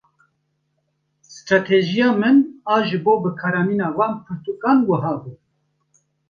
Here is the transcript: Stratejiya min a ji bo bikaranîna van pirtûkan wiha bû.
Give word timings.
Stratejiya 1.33 2.07
min 2.21 2.35
a 2.73 2.75
ji 2.87 2.97
bo 3.05 3.13
bikaranîna 3.23 3.87
van 3.97 4.13
pirtûkan 4.25 4.77
wiha 4.87 5.13
bû. 5.21 5.31